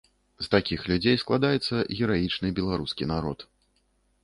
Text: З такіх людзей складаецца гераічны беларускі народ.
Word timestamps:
З 0.45 0.47
такіх 0.53 0.85
людзей 0.91 1.19
складаецца 1.23 1.83
гераічны 1.99 2.47
беларускі 2.63 3.11
народ. 3.15 3.49